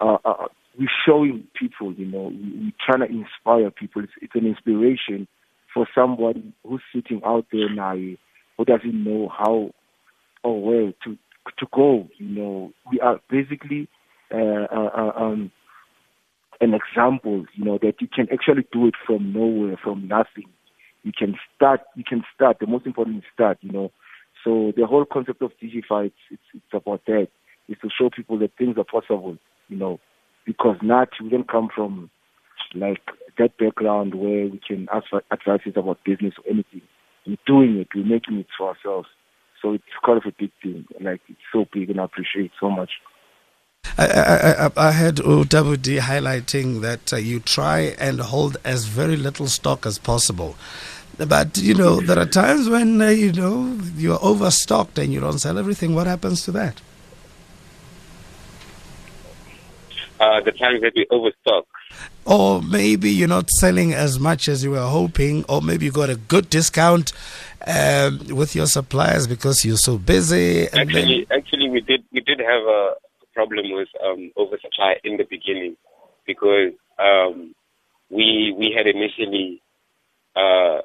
uh, 0.00 0.18
uh, 0.24 0.46
we're 0.78 0.88
showing 1.06 1.46
people, 1.58 1.92
you 1.94 2.06
know, 2.06 2.32
we, 2.32 2.68
are 2.68 2.84
trying 2.84 3.08
to 3.08 3.14
inspire 3.14 3.70
people. 3.70 4.02
It's, 4.02 4.12
it's, 4.20 4.34
an 4.34 4.46
inspiration 4.46 5.28
for 5.74 5.86
somebody 5.94 6.54
who's 6.66 6.80
sitting 6.94 7.20
out 7.26 7.46
there 7.52 7.68
now 7.68 7.96
who 7.96 8.64
doesn't 8.64 9.04
know 9.04 9.28
how 9.28 9.70
or 10.44 10.62
where 10.62 10.92
to 11.04 11.18
to 11.58 11.66
go. 11.72 12.08
You 12.18 12.28
know, 12.28 12.72
we 12.90 13.00
are 13.00 13.20
basically 13.28 13.88
uh, 14.32 14.66
uh, 14.72 14.90
uh, 14.96 15.12
um, 15.16 15.50
an 16.60 16.74
example, 16.74 17.44
you 17.54 17.64
know, 17.64 17.78
that 17.82 17.94
you 18.00 18.08
can 18.08 18.28
actually 18.32 18.66
do 18.72 18.86
it 18.86 18.94
from 19.06 19.32
nowhere, 19.32 19.76
from 19.82 20.08
nothing. 20.08 20.48
You 21.02 21.12
can 21.16 21.34
start. 21.54 21.80
You 21.96 22.04
can 22.04 22.22
start. 22.34 22.58
The 22.60 22.66
most 22.66 22.86
important 22.86 23.18
is 23.18 23.24
start. 23.34 23.58
You 23.60 23.72
know, 23.72 23.92
so 24.44 24.72
the 24.76 24.86
whole 24.86 25.04
concept 25.04 25.42
of 25.42 25.52
Digify, 25.62 26.06
it's, 26.06 26.14
it's, 26.30 26.42
it's 26.54 26.72
about 26.72 27.02
that, 27.06 27.28
is 27.68 27.76
to 27.82 27.88
show 27.90 28.10
people 28.14 28.38
that 28.38 28.56
things 28.56 28.76
are 28.78 28.84
possible. 28.84 29.36
You 29.68 29.76
know, 29.76 30.00
because 30.46 30.76
not 30.82 31.08
we 31.22 31.28
don't 31.28 31.48
come 31.50 31.68
from 31.74 32.10
like 32.74 33.02
that 33.38 33.56
background 33.58 34.14
where 34.14 34.46
we 34.46 34.60
can 34.66 34.88
ask 34.92 35.06
for 35.10 35.22
advices 35.32 35.72
about 35.76 36.04
business 36.04 36.34
or 36.38 36.52
anything. 36.52 36.82
We're 37.26 37.36
doing 37.46 37.78
it. 37.78 37.88
We're 37.94 38.04
making 38.04 38.38
it 38.38 38.46
for 38.56 38.68
ourselves. 38.68 39.08
So 39.62 39.72
it's 39.72 39.84
kind 40.04 40.18
of 40.18 40.24
a 40.26 40.34
big 40.38 40.50
thing. 40.62 40.86
Like 41.00 41.20
it's 41.28 41.38
so 41.52 41.64
big, 41.72 41.90
and 41.90 42.00
I 42.00 42.04
appreciate 42.04 42.46
it 42.46 42.50
so 42.60 42.70
much. 42.70 42.90
I, 43.96 44.06
I, 44.06 44.88
I, 44.88 44.92
heard 44.92 45.16
OWD 45.16 46.00
highlighting 46.00 46.80
that 46.80 47.12
uh, 47.12 47.16
you 47.16 47.38
try 47.38 47.94
and 47.98 48.18
hold 48.18 48.56
as 48.64 48.86
very 48.86 49.16
little 49.16 49.46
stock 49.46 49.86
as 49.86 49.98
possible. 49.98 50.56
But, 51.16 51.58
you 51.58 51.74
know, 51.74 52.00
there 52.00 52.18
are 52.18 52.26
times 52.26 52.68
when, 52.68 53.00
uh, 53.00 53.10
you 53.10 53.32
know, 53.32 53.78
you're 53.96 54.18
overstocked 54.20 54.98
and 54.98 55.12
you 55.12 55.20
don't 55.20 55.38
sell 55.38 55.58
everything. 55.58 55.94
What 55.94 56.08
happens 56.08 56.44
to 56.46 56.52
that? 56.52 56.80
Uh, 60.18 60.40
the 60.40 60.52
times 60.52 60.80
that 60.80 60.92
we 60.96 61.06
overstock. 61.10 61.66
Or 62.26 62.62
maybe 62.62 63.10
you're 63.10 63.28
not 63.28 63.50
selling 63.50 63.92
as 63.92 64.18
much 64.18 64.48
as 64.48 64.64
you 64.64 64.70
were 64.70 64.86
hoping, 64.86 65.44
or 65.46 65.60
maybe 65.60 65.84
you 65.84 65.92
got 65.92 66.08
a 66.08 66.16
good 66.16 66.48
discount 66.48 67.12
um, 67.66 68.20
with 68.28 68.54
your 68.54 68.66
suppliers 68.66 69.26
because 69.26 69.64
you're 69.64 69.76
so 69.76 69.98
busy. 69.98 70.66
actually, 70.68 71.26
then... 71.28 71.38
actually, 71.38 71.68
we 71.68 71.80
did 71.80 72.02
we 72.12 72.20
did 72.20 72.38
have 72.38 72.62
a 72.62 72.94
problem 73.34 73.72
with 73.72 73.88
um, 74.02 74.30
oversupply 74.36 74.94
in 75.04 75.16
the 75.18 75.24
beginning 75.28 75.76
because 76.26 76.72
um, 76.98 77.54
we 78.10 78.54
we 78.56 78.72
had 78.76 78.86
initially 78.86 79.60
uh, 80.36 80.80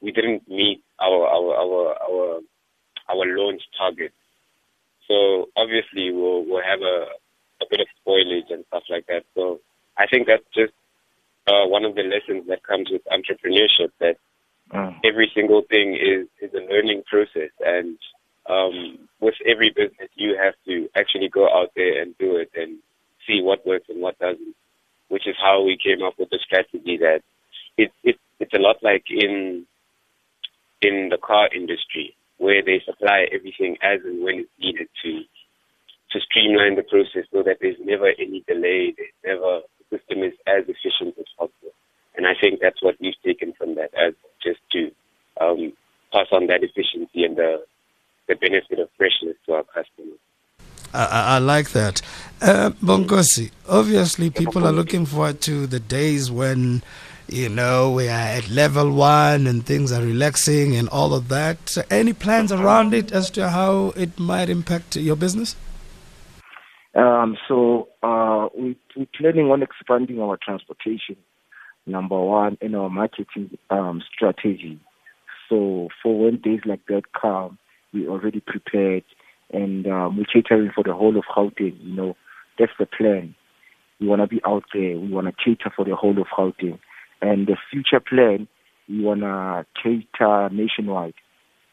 we 0.00 0.12
didn't 0.12 0.48
meet 0.48 0.82
our 1.00 1.26
our 1.26 1.54
our 1.54 1.96
our 2.02 2.40
our 3.08 3.26
launch 3.36 3.62
target. 3.78 4.12
So 5.06 5.48
obviously 5.56 6.10
we'll 6.12 6.44
we'll 6.44 6.62
have 6.62 6.80
a 6.80 7.06
a 7.62 7.66
bit 7.70 7.80
of 7.80 7.86
spoilage 8.00 8.50
and 8.52 8.64
stuff 8.68 8.84
like 8.88 9.06
that. 9.06 9.24
So 9.34 9.60
I 9.98 10.06
think 10.06 10.26
that's 10.26 10.44
just 10.54 10.72
uh, 11.46 11.66
one 11.66 11.84
of 11.84 11.94
the 11.94 12.02
lessons 12.02 12.46
that 12.48 12.62
comes 12.62 12.88
with 12.90 13.02
entrepreneurship 13.10 13.90
that 14.00 14.16
mm. 14.72 14.94
every 15.04 15.30
single 15.34 15.62
thing 15.68 15.94
is 15.94 16.26
is 16.40 16.54
a 16.54 16.72
learning 16.72 17.02
process 17.08 17.50
and 17.60 17.98
um, 18.48 18.98
with 19.20 19.34
every 19.46 19.70
business 19.70 20.10
you 20.14 20.36
have 20.42 20.54
to 20.66 20.88
actually 20.96 21.28
go 21.28 21.46
out 21.46 21.70
there 21.76 22.00
and 22.00 22.16
do 22.18 22.36
it 22.36 22.50
and 22.54 22.78
see 23.26 23.40
what 23.42 23.66
works 23.66 23.86
and 23.88 24.00
what 24.00 24.18
doesn't 24.18 24.54
which 25.08 25.26
is 25.26 25.36
how 25.40 25.62
we 25.62 25.76
came 25.76 26.04
up 26.04 26.14
with 26.18 26.30
the 26.30 26.38
strategy 26.44 26.96
that 26.98 27.20
it, 27.76 27.90
it 28.04 28.16
it's 28.38 28.54
a 28.54 28.58
lot 28.58 28.76
like 28.82 29.04
in 29.10 29.66
in 30.82 31.08
the 31.10 31.18
car 31.18 31.48
industry 31.54 32.14
where 32.38 32.62
they 32.64 32.80
supply 32.84 33.26
everything 33.32 33.76
as 33.82 34.00
and 34.04 34.24
when 34.24 34.40
it's 34.40 34.50
needed 34.58 34.88
to 35.02 35.20
to 36.10 36.20
streamline 36.20 36.76
the 36.76 36.82
process 36.82 37.28
so 37.32 37.42
that 37.42 37.58
there's 37.60 37.76
never 37.84 38.08
any 38.18 38.42
delay, 38.46 38.94
there's 38.96 39.14
never 39.24 39.60
system 39.90 40.22
is 40.22 40.32
as 40.46 40.64
efficient 40.68 41.14
as 41.18 41.26
possible. 41.36 41.72
And 42.16 42.26
I 42.26 42.32
think 42.40 42.60
that's 42.60 42.82
what 42.82 42.96
we've 43.00 43.14
taken 43.24 43.52
from 43.52 43.74
that 43.76 43.90
as 43.94 44.14
just 44.42 44.60
to 44.72 44.90
um, 45.40 45.72
pass 46.12 46.26
on 46.32 46.46
that 46.48 46.62
efficiency 46.62 47.24
and 47.24 47.36
the 47.36 47.64
the 48.28 48.36
benefit 48.36 48.78
of 48.78 48.88
freshness 48.96 49.36
to 49.46 49.54
our 49.54 49.64
customers. 49.64 50.18
I, 50.94 51.36
I, 51.36 51.38
like 51.38 51.70
that. 51.70 52.00
Uh, 52.40 52.70
Bongosi, 52.82 53.50
obviously 53.68 54.30
people 54.30 54.66
are 54.66 54.72
looking 54.72 55.04
forward 55.04 55.40
to 55.42 55.66
the 55.66 55.80
days 55.80 56.30
when 56.30 56.82
you 57.30 57.48
know, 57.48 57.92
we 57.92 58.08
are 58.08 58.10
at 58.10 58.50
level 58.50 58.92
one 58.92 59.46
and 59.46 59.64
things 59.64 59.92
are 59.92 60.02
relaxing 60.02 60.74
and 60.74 60.88
all 60.88 61.14
of 61.14 61.28
that. 61.28 61.68
So 61.68 61.82
Any 61.90 62.12
plans 62.12 62.50
around 62.50 62.92
it 62.92 63.12
as 63.12 63.30
to 63.30 63.50
how 63.50 63.92
it 63.96 64.18
might 64.18 64.50
impact 64.50 64.96
your 64.96 65.16
business? 65.16 65.54
Um, 66.94 67.36
so 67.46 67.88
we, 68.56 68.76
we're 68.96 69.06
planning 69.16 69.50
on 69.50 69.62
expanding 69.62 70.20
our 70.20 70.38
transportation, 70.42 71.16
number 71.86 72.18
one, 72.18 72.58
and 72.60 72.76
our 72.76 72.90
marketing 72.90 73.56
um, 73.70 74.02
strategy. 74.14 74.80
So 75.48 75.88
for 76.02 76.24
when 76.24 76.40
days 76.40 76.60
like 76.64 76.86
that 76.86 77.02
come, 77.20 77.58
we're 77.92 78.08
already 78.08 78.40
prepared 78.40 79.04
and 79.52 79.86
um, 79.86 80.16
we're 80.16 80.24
catering 80.24 80.70
for 80.74 80.84
the 80.84 80.94
whole 80.94 81.16
of 81.18 81.24
Gauteng. 81.24 81.76
You 81.82 81.94
know, 81.94 82.16
that's 82.58 82.72
the 82.78 82.86
plan. 82.86 83.34
We 84.00 84.06
want 84.06 84.22
to 84.22 84.28
be 84.28 84.40
out 84.46 84.64
there. 84.72 84.98
We 84.98 85.08
want 85.08 85.26
to 85.26 85.32
cater 85.32 85.72
for 85.74 85.84
the 85.84 85.96
whole 85.96 86.18
of 86.20 86.28
Gauteng. 86.28 86.78
And 87.20 87.46
the 87.46 87.56
future 87.70 88.00
plan, 88.00 88.48
we 88.88 89.02
want 89.02 89.20
to 89.20 89.66
cater 89.82 90.48
nationwide. 90.50 91.14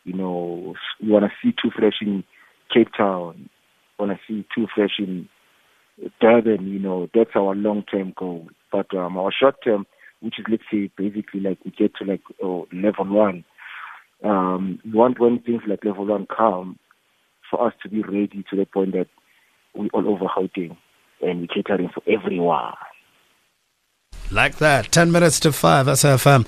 You 0.04 0.14
know, 0.14 0.76
we 1.02 1.10
want 1.10 1.26
to 1.26 1.32
see 1.42 1.54
Two 1.62 1.70
Fresh 1.70 2.02
in 2.02 2.24
Cape 2.74 2.90
Town. 2.98 3.50
We 4.00 4.08
want 4.08 4.18
to 4.18 4.24
see 4.28 4.46
Two 4.56 4.68
Fresh 4.74 5.00
in 5.00 5.30
Durban. 6.20 6.68
You 6.68 6.80
know, 6.80 7.08
that's 7.14 7.32
our 7.36 7.56
long-term 7.56 8.14
goal. 8.18 8.48
But 8.72 8.94
um, 8.96 9.18
our 9.18 9.32
short-term, 9.32 9.86
which 10.22 10.40
is 10.40 10.46
let's 10.50 10.64
say 10.72 10.90
basically 10.98 11.40
like 11.42 11.60
we 11.64 11.72
get 11.72 11.96
to 11.96 12.06
like 12.06 12.22
oh, 12.44 12.68
level 12.72 13.06
one. 13.06 13.46
Um, 14.24 14.80
we 14.84 14.92
want 14.92 15.20
when 15.20 15.40
things 15.40 15.62
like 15.68 15.86
level 15.86 16.06
one 16.06 16.26
come, 16.26 16.80
for 17.50 17.66
us 17.66 17.74
to 17.84 17.90
be 17.90 18.02
ready 18.02 18.44
to 18.50 18.56
the 18.56 18.66
point 18.66 18.94
that 18.94 19.08
we 19.76 19.90
all 19.94 20.10
over 20.10 20.26
and 21.22 21.42
we're 21.42 21.48
catering 21.48 21.90
for 21.94 22.04
everyone. 22.08 22.74
Like 24.30 24.58
that, 24.58 24.92
10 24.92 25.12
minutes 25.14 25.40
to 25.42 25.54
5, 25.54 25.86
SFM. 25.88 26.46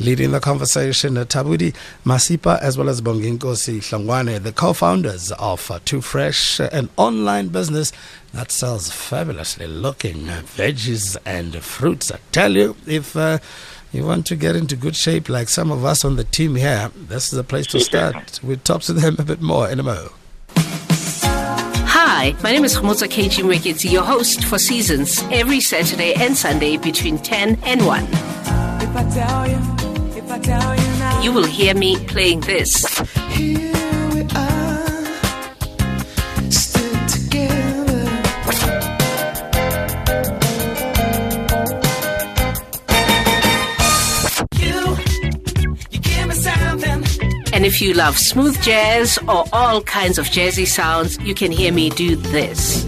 Leading 0.00 0.32
the 0.32 0.40
conversation, 0.40 1.14
Tabudi 1.14 1.74
Masipa 2.04 2.58
as 2.60 2.76
well 2.76 2.88
as 2.88 3.00
Bonginkosi 3.00 3.78
Hlongwane, 3.78 4.42
the 4.42 4.50
co 4.52 4.72
founders 4.72 5.30
of 5.32 5.70
uh, 5.70 5.78
Two 5.84 6.00
Fresh, 6.00 6.58
uh, 6.58 6.68
an 6.72 6.88
online 6.96 7.48
business 7.48 7.92
that 8.32 8.50
sells 8.50 8.90
fabulously 8.90 9.68
looking 9.68 10.26
veggies 10.26 11.16
and 11.24 11.54
fruits. 11.62 12.10
I 12.10 12.18
tell 12.32 12.56
you, 12.56 12.74
if 12.84 13.14
uh, 13.16 13.38
you 13.92 14.04
want 14.04 14.26
to 14.26 14.34
get 14.36 14.56
into 14.56 14.74
good 14.74 14.96
shape 14.96 15.28
like 15.28 15.48
some 15.48 15.70
of 15.70 15.84
us 15.84 16.04
on 16.04 16.16
the 16.16 16.24
team 16.24 16.56
here, 16.56 16.90
this 16.96 17.32
is 17.32 17.38
a 17.38 17.44
place 17.44 17.66
to 17.68 17.78
start. 17.78 18.40
We'll 18.42 18.58
talk 18.58 18.82
to 18.82 18.92
them 18.92 19.16
a 19.20 19.22
bit 19.22 19.40
more 19.40 19.68
in 19.70 19.78
a 19.78 19.84
moment. 19.84 20.12
Hi, 22.20 22.36
my 22.42 22.52
name 22.52 22.64
is 22.66 22.76
Khomotsa 22.76 23.08
Keiji 23.08 23.42
Mwekezi, 23.42 23.90
your 23.90 24.02
host 24.02 24.44
for 24.44 24.58
Seasons, 24.58 25.22
every 25.32 25.58
Saturday 25.58 26.12
and 26.12 26.36
Sunday 26.36 26.76
between 26.76 27.16
10 27.16 27.58
and 27.64 27.86
1. 27.86 28.06
You, 31.16 31.24
you 31.24 31.32
will 31.32 31.46
hear 31.46 31.74
me 31.74 31.96
playing 32.04 32.40
this. 32.40 32.84
And 47.52 47.66
if 47.66 47.80
you 47.80 47.94
love 47.94 48.16
smooth 48.16 48.60
jazz 48.62 49.18
or 49.28 49.44
all 49.52 49.82
kinds 49.82 50.18
of 50.18 50.26
jazzy 50.26 50.66
sounds, 50.66 51.18
you 51.18 51.34
can 51.34 51.50
hear 51.50 51.72
me 51.72 51.90
do 51.90 52.16
this. 52.16 52.82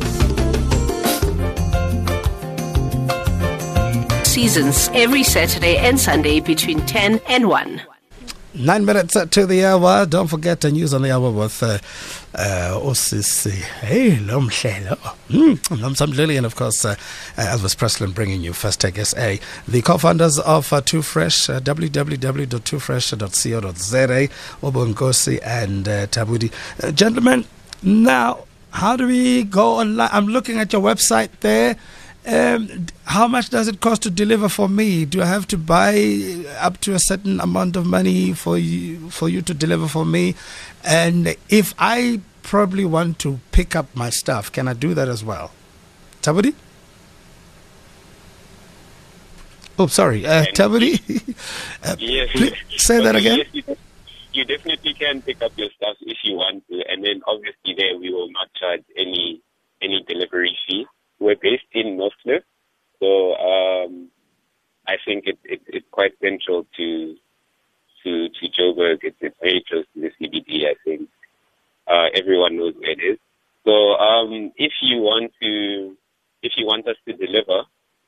Seasons 4.24 4.88
every 4.94 5.22
Saturday 5.22 5.76
and 5.76 6.00
Sunday 6.00 6.40
between 6.40 6.80
10 6.86 7.20
and 7.28 7.48
1. 7.48 7.91
Nine 8.62 8.84
minutes 8.84 9.16
to 9.30 9.44
the 9.44 9.64
hour. 9.64 10.06
Don't 10.06 10.28
forget 10.28 10.60
the 10.60 10.70
news 10.70 10.94
on 10.94 11.02
the 11.02 11.10
hour 11.10 11.32
with 11.32 11.60
uh, 11.64 11.78
uh, 12.32 12.78
OCC. 12.80 13.50
Hey, 13.50 14.12
Lomhlelo. 14.18 14.96
Mm, 15.28 15.96
Sam 15.96 16.12
Lillian, 16.12 16.44
of 16.44 16.54
course, 16.54 16.84
uh, 16.84 16.94
Elvis 17.36 17.76
Presley 17.76 18.06
bringing 18.12 18.40
you 18.40 18.52
First 18.52 18.80
Tech 18.80 18.96
SA. 18.98 19.34
The 19.66 19.82
co 19.82 19.98
founders 19.98 20.38
of 20.38 20.72
uh, 20.72 20.80
Two 20.80 21.02
Fresh, 21.02 21.50
uh, 21.50 21.58
www.twofresh.co.za, 21.58 24.28
Obongosi 24.62 25.40
and 25.44 25.88
uh, 25.88 26.06
Tabudi. 26.06 26.52
Uh, 26.80 26.92
gentlemen, 26.92 27.44
now, 27.82 28.44
how 28.70 28.94
do 28.94 29.08
we 29.08 29.42
go 29.42 29.80
online? 29.80 30.10
I'm 30.12 30.28
looking 30.28 30.60
at 30.60 30.72
your 30.72 30.82
website 30.82 31.30
there. 31.40 31.76
Um, 32.24 32.86
how 33.04 33.26
much 33.26 33.50
does 33.50 33.66
it 33.66 33.80
cost 33.80 34.02
to 34.02 34.10
deliver 34.10 34.48
for 34.48 34.68
me? 34.68 35.04
Do 35.04 35.22
I 35.22 35.26
have 35.26 35.48
to 35.48 35.58
buy 35.58 36.44
up 36.60 36.78
to 36.82 36.94
a 36.94 36.98
certain 37.00 37.40
amount 37.40 37.74
of 37.74 37.84
money 37.84 38.32
for 38.32 38.56
you 38.56 39.10
for 39.10 39.28
you 39.28 39.42
to 39.42 39.52
deliver 39.52 39.88
for 39.88 40.04
me? 40.04 40.36
And 40.84 41.34
if 41.48 41.74
I 41.78 42.20
probably 42.44 42.84
want 42.84 43.18
to 43.20 43.40
pick 43.50 43.74
up 43.74 43.94
my 43.96 44.10
stuff, 44.10 44.52
can 44.52 44.68
I 44.68 44.72
do 44.74 44.94
that 44.94 45.08
as 45.08 45.24
well? 45.24 45.50
Tabudi? 46.22 46.54
Oh, 49.78 49.88
sorry, 49.88 50.24
uh, 50.24 50.44
Tabudi. 50.54 51.00
uh, 51.82 51.96
Yes. 51.98 52.28
please 52.32 52.54
say 52.76 53.02
that 53.02 53.16
again. 53.16 53.38
Yes, 53.38 53.46
you, 53.52 53.76
you 54.32 54.44
definitely 54.44 54.94
can 54.94 55.22
pick 55.22 55.42
up 55.42 55.52
your 55.56 55.70
stuff 55.76 55.96
if 56.02 56.18
you 56.22 56.36
want 56.36 56.62
to, 56.68 56.82
and 56.88 57.02
then 57.04 57.20
obviously 57.26 57.74
there 57.76 57.98
we 57.98 58.12
will 58.12 58.30
not 58.30 58.52
charge 58.54 58.84
any 58.96 59.42
any 59.82 60.04
delivery 60.06 60.56
fee. 60.68 60.86
We're 61.22 61.36
based 61.40 61.70
in 61.72 61.96
Northcliffe, 61.96 62.44
so 63.00 63.34
um, 63.36 64.08
I 64.86 64.96
think 65.04 65.24
it, 65.26 65.38
it, 65.44 65.60
it's 65.68 65.86
quite 65.90 66.12
central 66.20 66.66
to 66.76 67.14
to 68.02 68.28
to 68.28 68.46
Joburg. 68.58 68.98
It's, 69.02 69.16
it's 69.20 69.36
very 69.40 69.64
close 69.68 69.84
to 69.94 70.00
the 70.00 70.10
CBD. 70.20 70.66
I 70.66 70.74
think 70.84 71.08
uh, 71.86 72.06
everyone 72.14 72.56
knows 72.56 72.74
where 72.74 72.90
it 72.90 73.00
is. 73.00 73.18
So 73.64 73.72
um, 73.94 74.52
if 74.56 74.72
you 74.82 74.98
want 74.98 75.32
to, 75.40 75.96
if 76.42 76.52
you 76.56 76.66
want 76.66 76.86
us 76.88 76.96
to 77.06 77.12
deliver, 77.12 77.62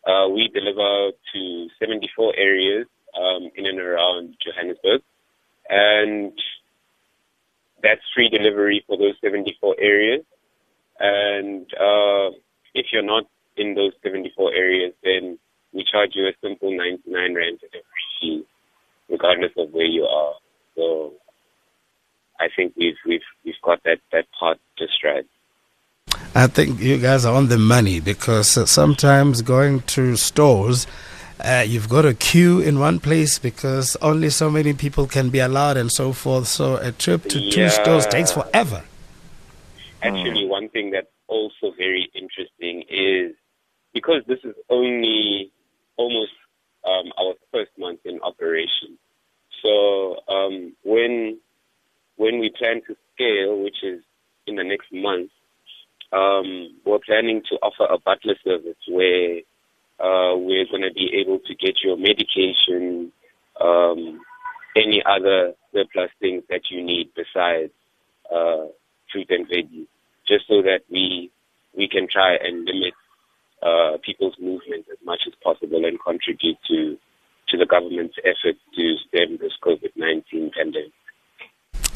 uh, 0.06 0.28
we 0.28 0.48
deliver 0.52 1.12
to 1.32 1.68
74 1.78 2.34
areas 2.36 2.86
um, 3.16 3.50
in 3.54 3.66
and 3.66 3.78
around 3.78 4.34
Johannesburg, 4.44 5.02
and 5.68 6.32
that's 7.82 8.00
free 8.14 8.28
delivery 8.28 8.84
for 8.86 8.96
those 8.96 9.14
74 9.22 9.76
areas. 9.78 10.22
And 10.98 11.66
uh, 11.74 12.30
if 12.74 12.86
you're 12.92 13.02
not 13.02 13.24
in 13.56 13.74
those 13.74 13.92
74 14.02 14.52
areas, 14.52 14.92
then 15.02 15.38
we 15.72 15.84
charge 15.90 16.10
you 16.14 16.26
a 16.26 16.32
simple 16.42 16.76
99 16.76 17.34
rand 17.34 17.60
delivery 17.60 17.82
fee, 18.20 18.44
regardless 19.08 19.52
of 19.56 19.72
where 19.72 19.86
you 19.86 20.04
are. 20.04 20.34
So 20.76 21.14
I 22.40 22.48
think 22.54 22.74
we've 22.76 22.96
we've 23.06 23.20
we've 23.44 23.54
got 23.62 23.82
that 23.84 23.98
that 24.12 24.26
part 24.38 24.58
just 24.78 25.02
right. 25.04 25.26
I 26.34 26.48
think 26.48 26.80
you 26.80 26.98
guys 26.98 27.24
are 27.24 27.34
on 27.34 27.48
the 27.48 27.58
money 27.58 28.00
because 28.00 28.70
sometimes 28.70 29.42
going 29.42 29.80
to 29.82 30.16
stores, 30.16 30.86
uh, 31.40 31.64
you've 31.66 31.88
got 31.88 32.04
a 32.04 32.14
queue 32.14 32.60
in 32.60 32.80
one 32.80 32.98
place 32.98 33.38
because 33.38 33.96
only 33.96 34.30
so 34.30 34.50
many 34.50 34.72
people 34.72 35.06
can 35.06 35.30
be 35.30 35.38
allowed 35.38 35.76
and 35.76 35.92
so 35.92 36.12
forth. 36.12 36.48
So 36.48 36.76
a 36.76 36.90
trip 36.90 37.22
to 37.24 37.50
two 37.50 37.68
stores 37.68 38.06
takes 38.06 38.32
forever. 38.32 38.82
Actually, 40.02 40.46
one 40.46 40.68
thing 40.68 40.90
that's 40.90 41.06
also 41.28 41.72
very 41.76 42.10
is 42.88 43.34
because 43.92 44.22
this 44.26 44.38
is 44.44 44.54
only 44.68 45.50
almost 45.96 46.32
um, 46.84 47.12
our 47.18 47.34
first 47.52 47.70
month 47.78 48.00
in 48.04 48.20
operation. 48.22 48.98
So 49.62 50.16
um, 50.28 50.74
when 50.84 51.38
when 52.16 52.38
we 52.38 52.50
plan 52.56 52.80
to 52.86 52.96
scale, 53.14 53.62
which 53.62 53.82
is 53.82 54.00
in 54.46 54.56
the 54.56 54.64
next 54.64 54.92
month, 54.92 55.30
um, 56.12 56.76
we're 56.84 56.98
planning 57.04 57.42
to 57.50 57.56
offer 57.56 57.92
a 57.92 57.98
butler 57.98 58.36
service 58.44 58.76
where 58.88 59.38
uh, 60.00 60.36
we're 60.36 60.66
going 60.66 60.82
to 60.82 60.92
be 60.94 61.10
able 61.20 61.38
to 61.40 61.54
get 61.54 61.76
your 61.82 61.96
medication, 61.96 63.12
um, 63.60 64.20
any 64.76 65.02
other 65.06 65.54
surplus 65.72 66.10
things 66.20 66.42
that 66.50 66.62
you 66.70 66.84
need 66.84 67.10
besides 67.16 67.72
uh, 68.34 68.66
fruit 69.10 69.30
and 69.30 69.48
veggies, 69.48 69.86
just 70.26 70.46
so 70.48 70.62
that 70.62 70.80
we 70.90 71.30
we 71.76 71.88
can 71.88 72.06
try 72.10 72.36
and 72.36 72.64
limit 72.64 72.94
uh, 73.62 73.98
people's 74.04 74.34
movement 74.38 74.86
as 74.90 74.98
much 75.04 75.22
as 75.26 75.32
possible 75.42 75.84
and 75.84 75.98
contribute 76.00 76.58
to 76.68 76.96
to 77.48 77.58
the 77.58 77.66
government's 77.66 78.16
effort 78.24 78.56
to 78.74 78.96
stem 79.06 79.36
this 79.38 79.52
COVID-19 79.62 80.52
pandemic. 80.52 80.92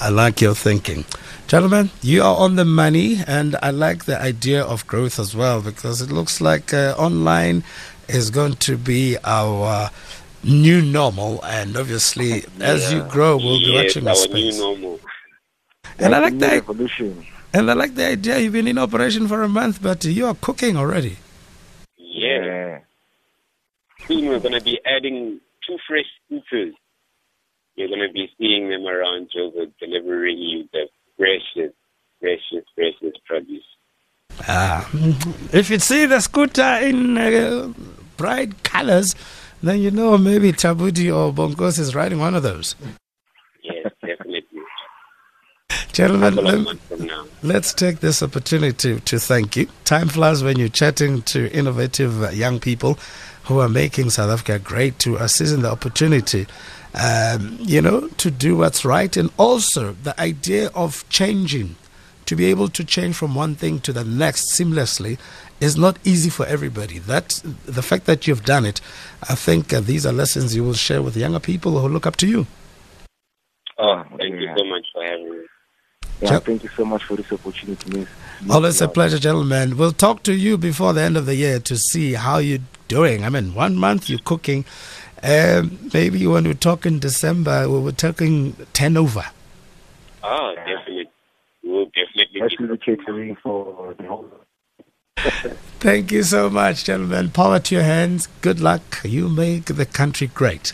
I 0.00 0.10
like 0.10 0.40
your 0.40 0.54
thinking. 0.54 1.04
Gentlemen, 1.48 1.90
you 2.02 2.22
are 2.22 2.36
on 2.36 2.56
the 2.56 2.64
money, 2.64 3.18
and 3.26 3.56
I 3.62 3.70
like 3.70 4.04
the 4.04 4.20
idea 4.20 4.62
of 4.62 4.86
growth 4.86 5.18
as 5.18 5.34
well 5.34 5.60
because 5.62 6.00
it 6.00 6.12
looks 6.12 6.40
like 6.40 6.72
uh, 6.72 6.94
online 6.98 7.64
is 8.08 8.30
going 8.30 8.54
to 8.56 8.76
be 8.76 9.16
our 9.24 9.90
new 10.44 10.82
normal. 10.82 11.44
And 11.44 11.76
obviously, 11.76 12.44
as 12.60 12.92
you 12.92 13.02
grow, 13.04 13.36
we'll 13.36 13.58
be 13.58 13.74
watching 13.74 14.06
our 14.06 14.14
the 14.14 14.28
new 14.34 14.58
normal. 14.58 15.00
And 15.98 16.14
I 16.14 16.20
like 16.20 16.32
a 16.32 16.34
new 16.36 16.40
that. 16.40 16.52
revolution. 16.68 17.26
And 17.52 17.70
I 17.70 17.74
like 17.74 17.94
the 17.94 18.06
idea. 18.06 18.38
You've 18.38 18.52
been 18.52 18.68
in 18.68 18.78
operation 18.78 19.26
for 19.26 19.42
a 19.42 19.48
month, 19.48 19.82
but 19.82 20.04
you 20.04 20.26
are 20.26 20.34
cooking 20.34 20.76
already. 20.76 21.16
Yeah. 21.96 22.44
Yeah. 22.44 22.78
Soon 24.06 24.28
we're 24.28 24.40
going 24.40 24.54
to 24.54 24.60
be 24.60 24.78
adding 24.84 25.40
two 25.66 25.76
fresh 25.86 26.04
scooters. 26.26 26.74
You're 27.76 27.88
going 27.88 28.06
to 28.06 28.12
be 28.12 28.28
seeing 28.38 28.68
them 28.68 28.86
around 28.86 29.30
Joburg 29.36 29.72
delivering 29.78 30.38
you 30.38 30.68
the 30.72 30.88
freshest, 31.16 31.74
freshest, 32.20 32.68
freshest 32.74 33.24
produce. 33.24 33.64
Ah, 34.46 34.88
if 35.52 35.68
you 35.70 35.78
see 35.78 36.06
the 36.06 36.20
scooter 36.20 36.78
in 36.82 37.18
uh, 37.18 37.72
bright 38.16 38.62
colors, 38.62 39.14
then 39.62 39.80
you 39.80 39.90
know 39.90 40.16
maybe 40.16 40.52
Tabudi 40.52 41.10
or 41.10 41.32
Bongos 41.32 41.78
is 41.78 41.94
riding 41.94 42.18
one 42.18 42.34
of 42.34 42.42
those. 42.42 42.74
Gentlemen, 45.98 46.34
Couple 46.34 46.48
of 46.48 46.54
lem- 46.54 46.64
months 46.64 46.84
from 46.86 47.06
now. 47.06 47.24
let's 47.42 47.74
take 47.74 47.98
this 47.98 48.22
opportunity 48.22 49.00
to 49.00 49.18
thank 49.18 49.56
you. 49.56 49.66
Time 49.84 50.06
flies 50.06 50.44
when 50.44 50.56
you're 50.56 50.68
chatting 50.68 51.22
to 51.22 51.50
innovative 51.52 52.22
uh, 52.22 52.30
young 52.30 52.60
people 52.60 52.96
who 53.46 53.58
are 53.58 53.68
making 53.68 54.10
South 54.10 54.30
Africa 54.30 54.60
great 54.60 55.00
to 55.00 55.16
assist 55.16 55.52
in 55.52 55.62
the 55.62 55.70
opportunity, 55.72 56.46
um, 56.94 57.56
you 57.60 57.82
know, 57.82 58.06
to 58.18 58.30
do 58.30 58.56
what's 58.58 58.84
right. 58.84 59.16
And 59.16 59.30
also 59.38 59.94
the 60.04 60.14
idea 60.20 60.70
of 60.72 61.04
changing, 61.08 61.74
to 62.26 62.36
be 62.36 62.44
able 62.44 62.68
to 62.68 62.84
change 62.84 63.16
from 63.16 63.34
one 63.34 63.56
thing 63.56 63.80
to 63.80 63.92
the 63.92 64.04
next 64.04 64.56
seamlessly 64.56 65.18
is 65.60 65.76
not 65.76 65.98
easy 66.04 66.30
for 66.30 66.46
everybody. 66.46 67.00
That 67.00 67.42
the 67.66 67.82
fact 67.82 68.04
that 68.06 68.28
you've 68.28 68.44
done 68.44 68.64
it, 68.66 68.80
I 69.28 69.34
think 69.34 69.72
uh, 69.72 69.80
these 69.80 70.06
are 70.06 70.12
lessons 70.12 70.54
you 70.54 70.62
will 70.62 70.74
share 70.74 71.02
with 71.02 71.16
younger 71.16 71.40
people 71.40 71.80
who 71.80 71.88
look 71.88 72.06
up 72.06 72.14
to 72.18 72.28
you. 72.28 72.46
Oh, 73.80 74.02
thank 74.16 74.34
you 74.34 74.48
so 74.56 74.64
much 74.64 74.66
for 74.66 74.66
having 74.66 74.76
me. 74.76 74.77
Yeah, 76.20 76.32
Yep. 76.32 76.44
thank 76.46 76.62
you 76.64 76.70
so 76.76 76.84
much 76.84 77.04
for 77.04 77.16
this 77.16 77.30
opportunity, 77.30 77.90
miss. 77.96 78.08
Always 78.50 78.80
a 78.80 78.88
pleasure, 78.88 79.18
gentlemen. 79.18 79.76
We'll 79.76 79.92
talk 79.92 80.22
to 80.24 80.34
you 80.34 80.58
before 80.58 80.92
the 80.92 81.02
end 81.02 81.16
of 81.16 81.26
the 81.26 81.36
year 81.36 81.60
to 81.60 81.76
see 81.76 82.14
how 82.14 82.38
you're 82.38 82.58
doing. 82.88 83.24
I 83.24 83.28
mean, 83.28 83.54
one 83.54 83.76
month 83.76 84.08
you're 84.10 84.18
cooking. 84.24 84.64
Um, 85.22 85.78
maybe 85.92 86.26
when 86.26 86.44
we 86.46 86.54
talk 86.54 86.86
in 86.86 86.98
December, 86.98 87.68
we 87.68 87.80
were 87.80 87.92
talking 87.92 88.54
10 88.72 88.96
over. 88.96 89.24
Oh, 90.22 90.54
definitely. 90.56 91.08
We'll 91.62 91.86
definitely 91.86 92.40
That's 92.40 92.56
be 92.56 92.64
really 92.64 92.78
catering 92.78 93.36
for 93.42 93.94
the 93.98 94.04
whole. 94.06 94.28
Thank 95.80 96.12
you 96.12 96.22
so 96.22 96.48
much, 96.50 96.84
gentlemen. 96.84 97.30
Power 97.30 97.58
to 97.58 97.74
your 97.74 97.84
hands. 97.84 98.28
Good 98.40 98.60
luck. 98.60 99.00
You 99.04 99.28
make 99.28 99.66
the 99.66 99.86
country 99.86 100.28
great. 100.28 100.72